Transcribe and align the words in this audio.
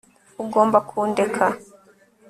Ugomba 0.43 0.77
kundeka 0.89 1.45